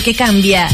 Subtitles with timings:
[0.00, 0.68] que cambia.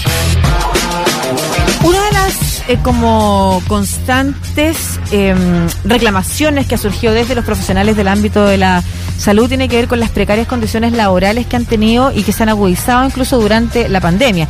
[1.83, 8.09] Una de las eh, como constantes em, reclamaciones que ha surgido desde los profesionales del
[8.09, 8.83] ámbito de la
[9.19, 12.43] salud tiene que ver con las precarias condiciones laborales que han tenido y que se
[12.43, 14.49] han agudizado incluso durante la pandemia.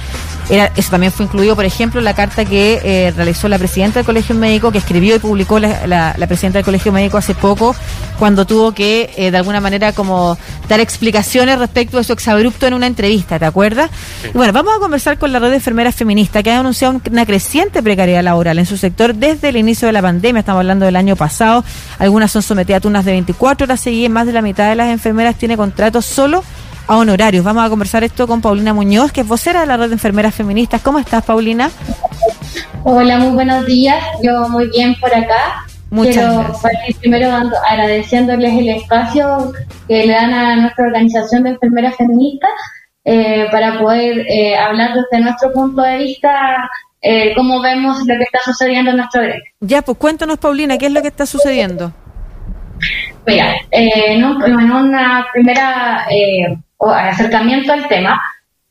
[0.51, 3.99] Era, eso también fue incluido, por ejemplo, en la carta que eh, realizó la presidenta
[3.99, 7.77] del Colegio Médico, que escribió y publicó la, la, presidenta del Colegio Médico hace poco,
[8.19, 12.73] cuando tuvo que, eh, de alguna manera, como dar explicaciones respecto a su exabrupto en
[12.73, 13.91] una entrevista, ¿te acuerdas?
[14.25, 17.27] Y bueno, vamos a conversar con la red de enfermeras feministas, que ha anunciado una
[17.27, 20.97] creciente precariedad laboral en su sector desde el inicio de la pandemia, estamos hablando del
[20.97, 21.63] año pasado,
[21.99, 24.89] algunas son sometidas a turnas de 24 horas seguidas, más de la mitad de las
[24.89, 26.43] enfermeras tiene contratos solo
[26.87, 27.45] a honorarios.
[27.45, 30.35] Vamos a conversar esto con Paulina Muñoz, que es vocera de la red de enfermeras
[30.35, 30.81] feministas.
[30.81, 31.71] ¿Cómo estás, Paulina?
[32.83, 34.03] Hola, muy buenos días.
[34.23, 35.67] Yo muy bien por acá.
[35.91, 37.31] Muchas Quiero partir primero
[37.69, 39.53] agradeciéndoles el espacio
[39.87, 42.53] que le dan a nuestra organización de enfermeras feministas
[43.05, 48.23] eh, para poder eh, hablar desde nuestro punto de vista eh, cómo vemos lo que
[48.23, 49.51] está sucediendo en nuestro derecho.
[49.61, 51.93] Ya, pues cuéntanos, Paulina, ¿qué es lo que está sucediendo?
[53.27, 56.07] Mira, en, en, una primera
[56.79, 58.21] o acercamiento al tema,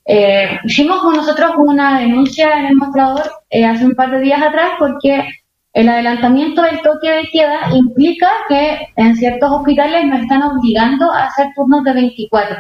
[0.10, 4.42] eh, hicimos con nosotros una denuncia en el mostrador eh, hace un par de días
[4.42, 5.28] atrás porque
[5.74, 11.26] el adelantamiento del toque de queda implica que en ciertos hospitales nos están obligando a
[11.26, 12.58] hacer turnos de 24.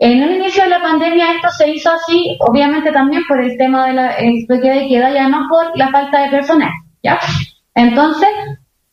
[0.00, 3.86] En el inicio de la pandemia esto se hizo así, obviamente también por el tema
[3.86, 6.70] del toque de queda y además por la falta de personal.
[7.02, 7.18] ¿ya?
[7.74, 8.30] Entonces,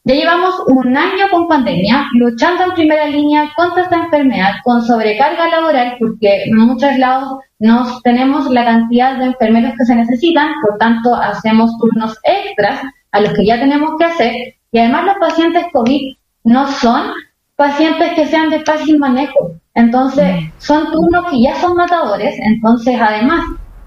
[0.03, 5.47] ya llevamos un año con pandemia, luchando en primera línea contra esta enfermedad, con sobrecarga
[5.47, 10.77] laboral, porque en muchos lados no tenemos la cantidad de enfermeros que se necesitan, por
[10.77, 12.81] tanto hacemos turnos extras
[13.13, 14.35] a los que ya tenemos que hacer,
[14.73, 17.11] y además los pacientes COVID no son
[17.55, 20.51] pacientes que sean de fácil manejo, entonces mm.
[20.57, 23.41] son turnos que ya son matadores, entonces además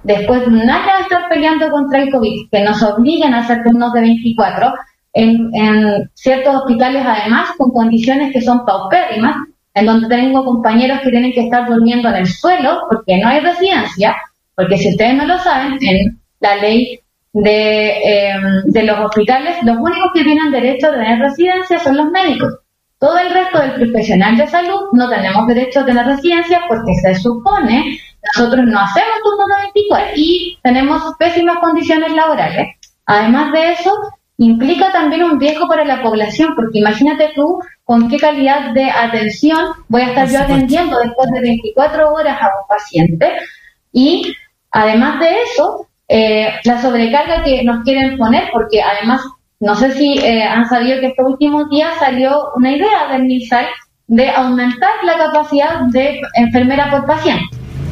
[0.04, 3.92] después de año de estar peleando contra el COVID, que nos obligan a hacer turnos
[3.92, 4.72] de 24,
[5.12, 5.50] en,
[6.14, 9.36] ciertos hospitales además con condiciones que son paupérrimas,
[9.74, 13.40] en donde tengo compañeros que tienen que estar durmiendo en el suelo porque no hay
[13.40, 14.16] residencia,
[14.54, 17.00] porque si ustedes no lo saben, en la ley
[17.32, 22.10] de, em, de los hospitales, los únicos que tienen derecho a tener residencia son los
[22.10, 22.59] médicos.
[23.00, 27.14] Todo el resto del profesional de salud no tenemos derecho a tener residencia porque se
[27.16, 27.98] supone
[28.36, 32.76] nosotros no hacemos turnos de 24 y tenemos pésimas condiciones laborales.
[33.06, 33.92] Además de eso,
[34.36, 39.72] implica también un riesgo para la población, porque imagínate tú con qué calidad de atención
[39.88, 43.32] voy a estar yo atendiendo después de 24 horas a un paciente.
[43.92, 44.32] Y
[44.70, 49.22] además de eso, eh, la sobrecarga que nos quieren poner, porque además,
[49.60, 53.66] no sé si eh, han sabido que estos últimos días salió una idea del MISAL
[54.06, 57.44] de aumentar la capacidad de enfermera por paciente.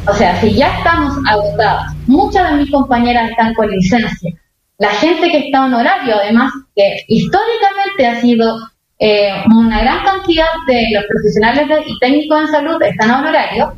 [0.07, 4.31] O sea, si ya estamos agotadas, muchas de mis compañeras están con licencia,
[4.79, 8.57] la gente que está en horario, además, que históricamente ha sido
[8.97, 13.73] eh, una gran cantidad de los profesionales y técnicos en salud están a horario,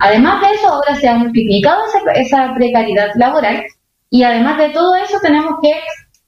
[0.00, 1.82] además de eso, ahora se ha multiplicado
[2.14, 3.62] esa, precariedad laboral
[4.10, 5.72] y además de todo eso tenemos que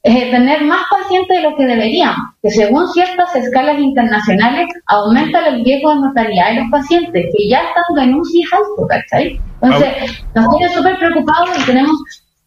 [0.03, 5.63] eh, tener más pacientes de lo que deberíamos, que según ciertas escalas internacionales aumenta el
[5.63, 9.39] riesgo de mortalidad de los pacientes, que ya están en un alto, ¿cachai?
[9.61, 11.95] Entonces, nos tiene súper preocupados y tenemos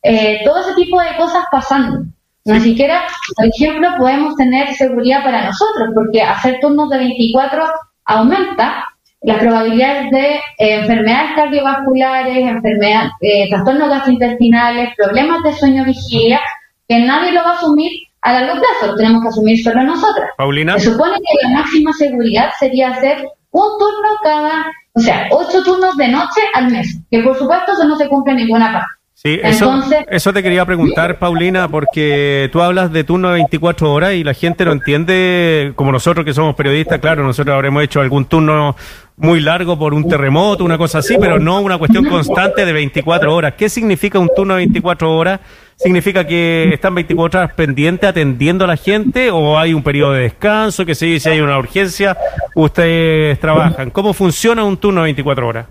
[0.03, 2.05] eh, todo ese tipo de cosas pasando.
[2.45, 3.05] Ni siquiera,
[3.37, 7.65] por ejemplo, podemos tener seguridad para nosotros, porque hacer turnos de 24
[8.05, 8.85] aumenta
[9.23, 10.41] las probabilidades de eh,
[10.81, 16.41] enfermedades cardiovasculares, enfermedades, eh, trastornos gastrointestinales, problemas de sueño vigilia,
[16.89, 17.91] que nadie lo va a asumir
[18.23, 20.31] a largo plazo, lo tenemos que asumir solo nosotras.
[20.37, 20.79] Paulina.
[20.79, 23.19] Se supone que la máxima seguridad sería hacer
[23.51, 27.85] un turno cada, o sea, ocho turnos de noche al mes, que por supuesto eso
[27.85, 28.89] no se cumple en ninguna parte.
[29.17, 29.81] Sí, eso,
[30.11, 34.35] eso te quería preguntar, Paulina, porque tú hablas de turno de 24 horas y la
[34.35, 38.77] gente no entiende, como nosotros que somos periodistas, claro, nosotros habremos hecho algún turno
[39.17, 43.35] muy largo por un terremoto, una cosa así, pero no una cuestión constante de 24
[43.35, 43.55] horas.
[43.57, 45.41] ¿Qué significa un turno de 24 horas?
[45.77, 50.23] ¿Significa que están 24 horas pendientes atendiendo a la gente o hay un periodo de
[50.23, 52.17] descanso, que si hay una urgencia,
[52.55, 53.91] ustedes trabajan?
[53.91, 55.67] ¿Cómo funciona un turno de 24 horas?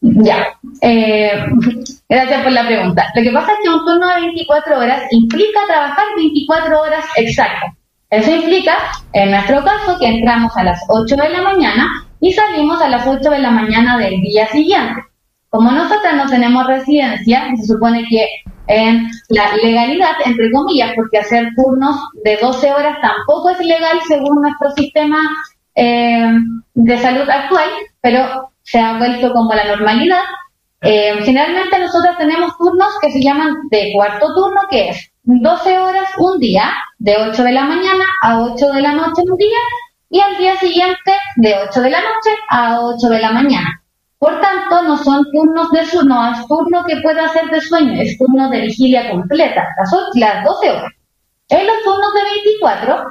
[0.00, 0.46] Ya,
[0.82, 1.32] eh,
[2.08, 3.10] gracias por la pregunta.
[3.14, 7.74] Lo que pasa es que un turno de 24 horas implica trabajar 24 horas exactas.
[8.10, 8.76] Eso implica,
[9.12, 13.06] en nuestro caso, que entramos a las 8 de la mañana y salimos a las
[13.06, 15.02] 8 de la mañana del día siguiente.
[15.56, 18.26] Como nosotros no tenemos residencia, se supone que
[18.66, 24.42] en la legalidad, entre comillas, porque hacer turnos de 12 horas tampoco es legal según
[24.42, 25.16] nuestro sistema
[25.74, 26.30] eh,
[26.74, 27.70] de salud actual,
[28.02, 30.24] pero se ha vuelto como la normalidad,
[30.82, 36.08] Eh, generalmente nosotros tenemos turnos que se llaman de cuarto turno, que es 12 horas
[36.18, 36.64] un día,
[36.98, 39.62] de 8 de la mañana a 8 de la noche un día,
[40.10, 43.85] y al día siguiente de 8 de la noche a 8 de la mañana.
[44.18, 48.00] Por tanto, no son turnos de sueño, no es turno que pueda ser de sueño,
[48.00, 50.92] es turno de vigilia completa, las, las 12 horas.
[51.48, 53.04] En los turnos de 24,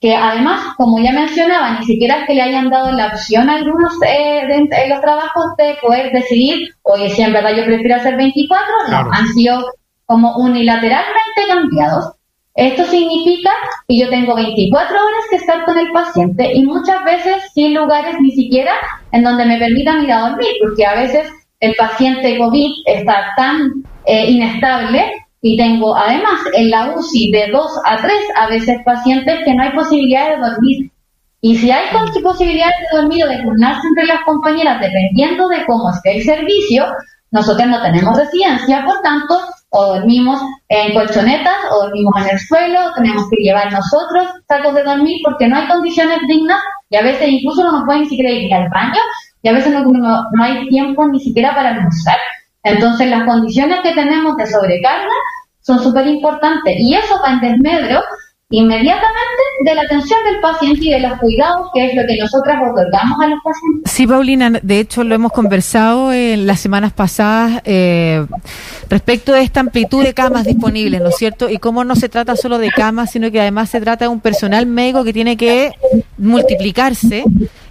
[0.00, 3.54] que además, como ya mencionaba, ni siquiera es que le hayan dado la opción a
[3.54, 8.14] algunos eh, de, los trabajos de poder decidir, oye, si en verdad yo prefiero hacer
[8.14, 9.64] 24, no, han sido
[10.04, 12.12] como unilateralmente cambiados.
[12.54, 13.50] Esto significa
[13.88, 18.14] que yo tengo 24 horas que estar con el paciente y muchas veces sin lugares
[18.20, 18.72] ni siquiera
[19.10, 21.28] en donde me permitan ir a dormir, porque a veces
[21.58, 25.04] el paciente COVID está tan eh, inestable
[25.40, 29.62] y tengo además en la UCI de 2 a 3 a veces pacientes que no
[29.62, 30.90] hay posibilidad de dormir.
[31.40, 31.84] Y si hay
[32.22, 36.86] posibilidades de dormir o de turnarse entre las compañeras dependiendo de cómo esté el servicio,
[37.32, 39.40] nosotros no tenemos residencia, por tanto,
[39.76, 44.84] o dormimos en colchonetas, o dormimos en el suelo, tenemos que llevar nosotros sacos de
[44.84, 46.60] dormir porque no hay condiciones dignas
[46.90, 49.00] y a veces incluso no nos pueden ni siquiera ir al baño
[49.42, 52.18] y a veces no, no hay tiempo ni siquiera para almorzar.
[52.62, 55.10] Entonces las condiciones que tenemos de sobrecarga
[55.60, 58.00] son súper importantes y eso va en desmedro
[58.50, 62.56] inmediatamente de la atención del paciente y de los cuidados, que es lo que nosotras
[62.70, 63.90] otorgamos a los pacientes.
[63.90, 68.26] Sí, Paulina, de hecho lo hemos conversado en las semanas pasadas eh,
[68.90, 71.48] respecto de esta amplitud de camas disponibles, ¿no es cierto?
[71.48, 74.20] Y cómo no se trata solo de camas, sino que además se trata de un
[74.20, 75.72] personal médico que tiene que
[76.18, 77.24] multiplicarse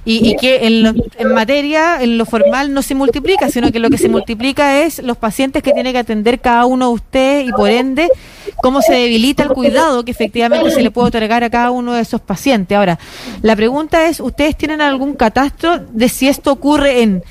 [0.06, 3.98] y, que en, en, materia, en lo formal, no se multiplica, sino que lo que
[3.98, 7.70] se multiplica es los pacientes que tiene que atender cada uno de ustedes y por
[7.70, 8.10] ende
[8.58, 12.02] cómo se debilita el cuidado que efectivamente se le puede otorgar a cada uno de
[12.02, 12.78] esos pacientes.
[12.78, 13.00] Ahora,
[13.42, 17.24] la pregunta es, ¿ustedes tienen algún catastro de si esto ocurre en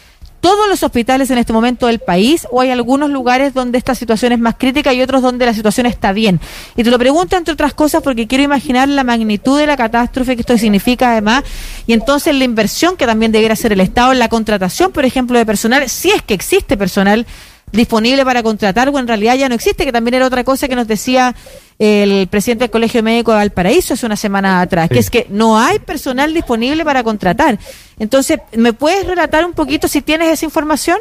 [0.42, 4.32] todos los hospitales en este momento del país o hay algunos lugares donde esta situación
[4.32, 6.40] es más crítica y otros donde la situación está bien?
[6.76, 10.34] Y te lo pregunto entre otras cosas porque quiero imaginar la magnitud de la catástrofe
[10.34, 11.44] que esto significa además
[11.86, 15.38] y entonces la inversión que también debiera hacer el Estado en la contratación, por ejemplo,
[15.38, 17.24] de personal, si es que existe personal
[17.72, 20.76] disponible para contratar o en realidad ya no existe, que también era otra cosa que
[20.76, 21.34] nos decía
[21.78, 25.58] el presidente del Colegio Médico de Valparaíso hace una semana atrás, que es que no
[25.58, 27.58] hay personal disponible para contratar.
[27.98, 30.98] Entonces, ¿me puedes relatar un poquito si tienes esa información?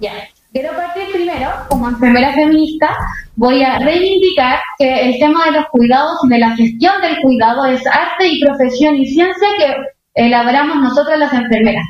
[0.00, 0.12] Ya,
[0.52, 2.94] quiero partir primero, como enfermera feminista,
[3.34, 7.84] voy a reivindicar que el tema de los cuidados de la gestión del cuidado es
[7.86, 9.74] arte y profesión y ciencia que
[10.14, 11.84] elaboramos nosotros las enfermeras.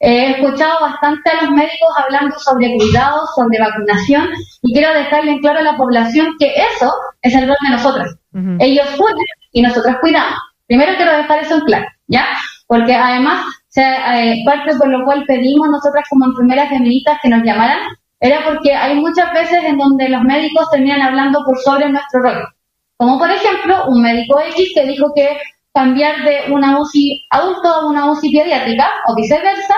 [0.00, 4.28] He escuchado bastante a los médicos hablando sobre cuidados, sobre vacunación,
[4.62, 6.92] y quiero dejarle en claro a la población que eso
[7.22, 8.16] es el rol de nosotros.
[8.60, 9.16] Ellos cuidan
[9.52, 10.38] y nosotros cuidamos.
[10.68, 12.26] Primero quiero dejar eso en claro, ¿ya?
[12.68, 17.78] Porque además, eh, parte por lo cual pedimos nosotras como enfermeras feministas que nos llamaran,
[18.20, 22.48] era porque hay muchas veces en donde los médicos terminan hablando por sobre nuestro rol.
[22.96, 25.38] Como por ejemplo, un médico X que dijo que
[25.72, 29.74] cambiar de una UCI adulto a una UCI pediátrica o viceversa,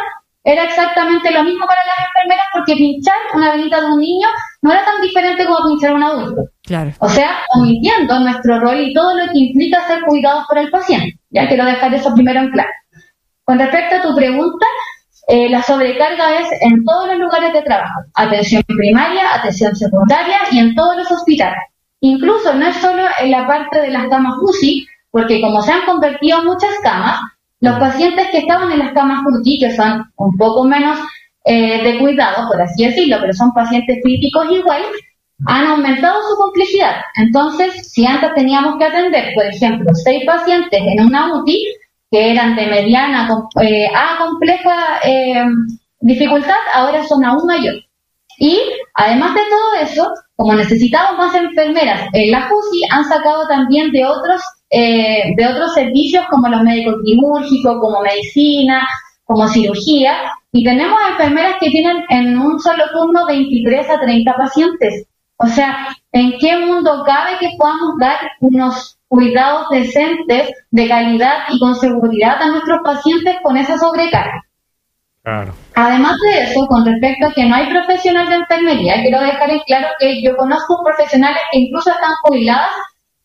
[0.52, 4.28] era exactamente lo mismo para las enfermeras porque pinchar una venita de un niño
[4.62, 6.42] no era tan diferente como pinchar a un adulto.
[6.62, 6.92] Claro.
[6.98, 11.18] O sea, omitiendo nuestro rol y todo lo que implica ser cuidados por el paciente.
[11.30, 12.70] Ya quiero dejar eso primero en claro.
[13.44, 14.66] Con respecto a tu pregunta,
[15.28, 20.58] eh, la sobrecarga es en todos los lugares de trabajo, atención primaria, atención secundaria y
[20.58, 21.58] en todos los hospitales.
[22.00, 25.84] Incluso no es solo en la parte de las camas UCI, porque como se han
[25.84, 27.20] convertido muchas camas,
[27.60, 30.98] los pacientes que estaban en las camas UCI, que son un poco menos
[31.44, 34.82] eh, de cuidado, por así decirlo, pero son pacientes críticos igual,
[35.46, 36.96] han aumentado su complejidad.
[37.16, 41.64] Entonces, si antes teníamos que atender, por ejemplo, seis pacientes en una UTI,
[42.10, 43.28] que eran de mediana
[43.62, 45.44] eh, a compleja eh,
[46.00, 47.74] dificultad, ahora son aún mayor.
[48.38, 48.58] Y
[48.94, 54.04] además de todo eso, como necesitamos más enfermeras en la UCI, han sacado también de
[54.06, 54.40] otros
[54.70, 58.86] eh, de otros servicios como los médicos quirúrgicos, como medicina,
[59.24, 60.14] como cirugía,
[60.52, 65.06] y tenemos enfermeras que tienen en un solo turno 23 a 30 pacientes.
[65.36, 71.58] O sea, ¿en qué mundo cabe que podamos dar unos cuidados decentes, de calidad y
[71.58, 74.44] con seguridad a nuestros pacientes con esa sobrecarga?
[75.74, 79.60] Además de eso, con respecto a que no hay profesionales de enfermería, quiero dejar en
[79.60, 82.70] claro que yo conozco profesionales que incluso están jubiladas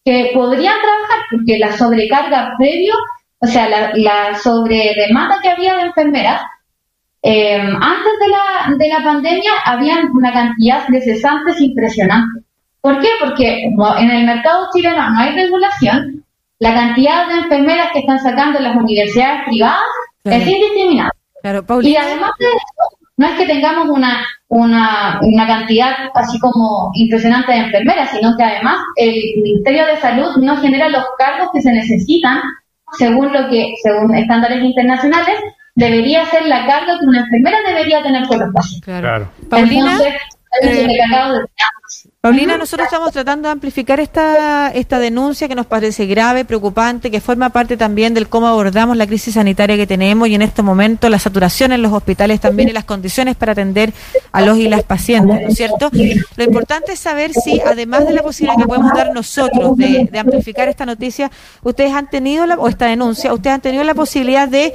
[0.06, 2.94] que podrían trabajar porque la sobrecarga previo,
[3.40, 6.42] o sea, la, la sobredemanda que había de enfermeras,
[7.24, 12.42] eh, antes de la, de la pandemia habían una cantidad de cesantes impresionante.
[12.82, 13.10] ¿Por qué?
[13.20, 16.24] Porque en el mercado chileno no hay regulación,
[16.60, 19.82] la cantidad de enfermeras que están sacando las universidades privadas
[20.24, 21.12] es indiscriminada.
[21.42, 26.92] Claro, y además de eso, no es que tengamos una, una, una cantidad así como
[26.94, 31.62] impresionante de enfermeras, sino que además el Ministerio de Salud no genera los cargos que
[31.62, 32.42] se necesitan
[32.98, 35.40] según lo que, según estándares internacionales,
[35.76, 39.00] debería ser la carga que una enfermera debería tener con los pacientes.
[39.00, 39.30] Claro.
[39.50, 39.98] Paulina,
[42.22, 47.22] Paulina, nosotros estamos tratando de amplificar esta, esta denuncia que nos parece grave, preocupante, que
[47.22, 51.08] forma parte también del cómo abordamos la crisis sanitaria que tenemos y en este momento
[51.08, 53.94] la saturación en los hospitales también y las condiciones para atender
[54.32, 55.92] a los y las pacientes, ¿no es cierto?
[56.36, 60.20] Lo importante es saber si, además de la posibilidad que podemos dar nosotros de, de
[60.20, 61.30] amplificar esta noticia,
[61.62, 64.74] ustedes han tenido, la, o esta denuncia, ustedes han tenido la posibilidad de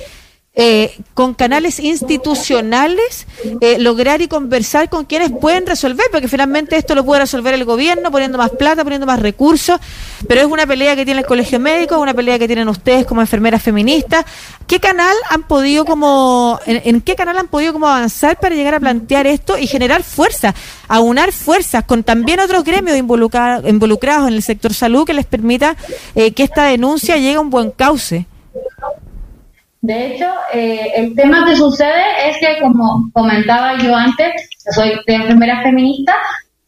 [0.62, 3.26] eh, con canales institucionales
[3.62, 7.64] eh, lograr y conversar con quienes pueden resolver, porque finalmente esto lo puede resolver el
[7.64, 9.81] gobierno poniendo más plata, poniendo más recursos,
[10.29, 13.07] pero es una pelea que tiene el colegio médico, es una pelea que tienen ustedes
[13.07, 14.26] como enfermeras feministas.
[14.67, 18.81] ¿Qué canal han podido como, en, qué canal han podido como avanzar para llegar a
[18.81, 20.55] plantear esto y generar fuerza,
[20.88, 25.75] aunar fuerzas con también otros gremios involucrados, involucrados en el sector salud que les permita
[26.14, 28.26] eh, que esta denuncia llegue a un buen cauce?
[29.83, 35.01] De hecho, eh, el tema que sucede es que, como comentaba yo antes, yo soy
[35.07, 36.15] de enfermera feminista,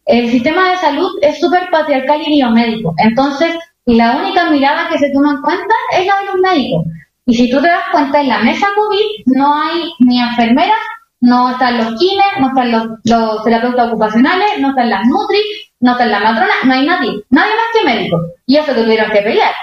[0.06, 2.94] el sistema de salud es súper patriarcal y biomédico.
[2.98, 3.54] Entonces,
[3.84, 6.86] la única mirada que se toma en cuenta es la de los médicos.
[7.26, 10.78] Y si tú te das cuenta, en la mesa COVID no hay ni enfermeras,
[11.20, 15.40] no están los kines, no están los, terapeutas ocupacionales, no están las nutri,
[15.80, 18.20] no están las matronas, no hay nadie, nadie más que médicos.
[18.46, 19.54] Y eso que tuvieron que pelear.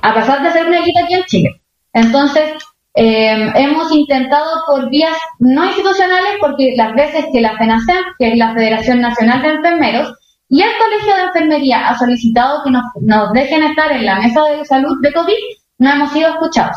[0.00, 1.60] A pasar de ser una guita aquí en Chile.
[1.92, 2.54] Entonces,
[2.94, 8.38] eh, hemos intentado por vías no institucionales, porque las veces que la FENACEM, que es
[8.38, 10.14] la Federación Nacional de Enfermeros,
[10.48, 14.44] y el Colegio de Enfermería ha solicitado que nos, nos dejen estar en la mesa
[14.44, 15.34] de salud de COVID,
[15.78, 16.76] no hemos sido escuchados.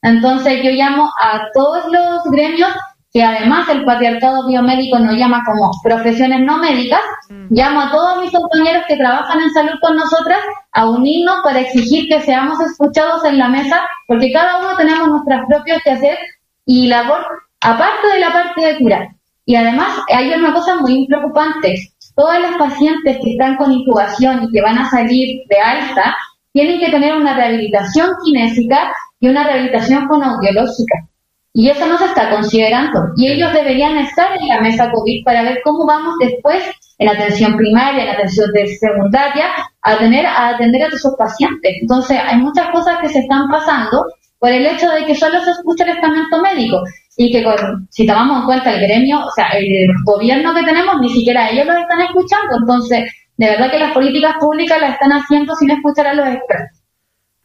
[0.00, 2.70] Entonces yo llamo a todos los gremios
[3.18, 7.46] que además el patriarcado biomédico nos llama como profesiones no médicas, mm.
[7.50, 10.38] llamo a todos mis compañeros que trabajan en salud con nosotras
[10.70, 15.46] a unirnos para exigir que seamos escuchados en la mesa, porque cada uno tenemos nuestras
[15.48, 16.16] propias que hacer
[16.64, 17.26] y labor
[17.60, 19.08] aparte de la parte de curar.
[19.44, 21.74] Y además hay una cosa muy preocupante,
[22.14, 26.16] todas las pacientes que están con incubación y que van a salir de alta
[26.52, 31.07] tienen que tener una rehabilitación kinésica y una rehabilitación fonoaudiológica.
[31.52, 33.00] Y eso no se está considerando.
[33.16, 36.64] Y ellos deberían estar en la mesa COVID para ver cómo vamos después
[36.98, 39.46] en atención primaria, en atención de secundaria,
[39.82, 41.76] a, tener, a atender a esos pacientes.
[41.80, 44.04] Entonces, hay muchas cosas que se están pasando
[44.38, 46.80] por el hecho de que solo se escucha el estamento médico
[47.16, 47.44] y que
[47.90, 51.66] si tomamos en cuenta el gremio, o sea, el gobierno que tenemos, ni siquiera ellos
[51.66, 52.56] lo están escuchando.
[52.60, 56.77] Entonces, de verdad que las políticas públicas las están haciendo sin escuchar a los expertos.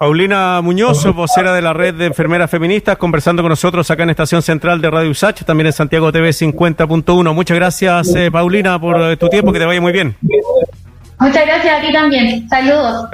[0.03, 4.41] Paulina Muñoz, vocera de la red de enfermeras feministas, conversando con nosotros acá en Estación
[4.41, 7.33] Central de Radio USACH, también en Santiago TV 50.1.
[7.33, 10.13] Muchas gracias, eh, Paulina, por eh, tu tiempo, que te vaya muy bien.
[11.19, 12.50] Muchas gracias a ti también.
[12.50, 13.07] Saludos.